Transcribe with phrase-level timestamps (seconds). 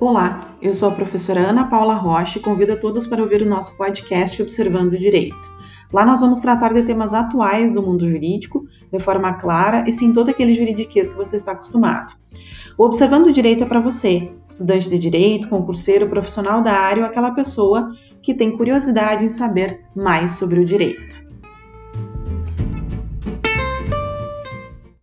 [0.00, 3.48] Olá, eu sou a professora Ana Paula Rocha e convido a todos para ouvir o
[3.48, 5.52] nosso podcast Observando o Direito.
[5.92, 10.12] Lá nós vamos tratar de temas atuais do mundo jurídico, de forma clara e sem
[10.12, 12.14] todo aquele juridiquês que você está acostumado.
[12.78, 17.08] O Observando o Direito é para você, estudante de direito, concurseiro, profissional da área ou
[17.08, 17.90] aquela pessoa
[18.22, 21.27] que tem curiosidade em saber mais sobre o direito.